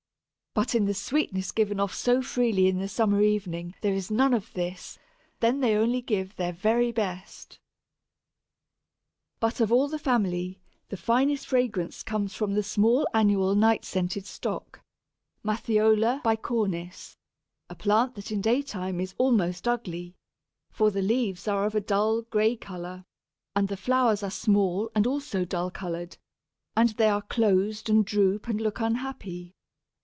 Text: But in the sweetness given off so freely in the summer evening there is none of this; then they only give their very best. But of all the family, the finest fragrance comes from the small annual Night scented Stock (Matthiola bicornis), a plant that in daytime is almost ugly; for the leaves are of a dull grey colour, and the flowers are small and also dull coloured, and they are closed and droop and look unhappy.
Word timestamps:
But 0.53 0.75
in 0.75 0.83
the 0.83 0.93
sweetness 0.93 1.53
given 1.53 1.79
off 1.79 1.95
so 1.95 2.21
freely 2.21 2.67
in 2.67 2.77
the 2.79 2.89
summer 2.89 3.21
evening 3.21 3.73
there 3.79 3.93
is 3.93 4.11
none 4.11 4.33
of 4.33 4.51
this; 4.51 4.99
then 5.39 5.61
they 5.61 5.77
only 5.77 6.01
give 6.01 6.35
their 6.35 6.51
very 6.51 6.91
best. 6.91 7.57
But 9.39 9.61
of 9.61 9.71
all 9.71 9.87
the 9.87 9.97
family, 9.97 10.59
the 10.89 10.97
finest 10.97 11.47
fragrance 11.47 12.03
comes 12.03 12.35
from 12.35 12.53
the 12.53 12.63
small 12.63 13.07
annual 13.13 13.55
Night 13.55 13.85
scented 13.85 14.25
Stock 14.25 14.81
(Matthiola 15.41 16.21
bicornis), 16.21 17.15
a 17.69 17.75
plant 17.75 18.15
that 18.15 18.29
in 18.29 18.41
daytime 18.41 18.99
is 18.99 19.15
almost 19.17 19.69
ugly; 19.69 20.17
for 20.69 20.91
the 20.91 21.01
leaves 21.01 21.47
are 21.47 21.65
of 21.65 21.75
a 21.75 21.81
dull 21.81 22.23
grey 22.23 22.57
colour, 22.57 23.05
and 23.55 23.69
the 23.69 23.77
flowers 23.77 24.21
are 24.21 24.29
small 24.29 24.91
and 24.93 25.07
also 25.07 25.45
dull 25.45 25.71
coloured, 25.71 26.17
and 26.75 26.89
they 26.89 27.07
are 27.07 27.21
closed 27.21 27.89
and 27.89 28.03
droop 28.05 28.49
and 28.49 28.59
look 28.59 28.81
unhappy. 28.81 29.55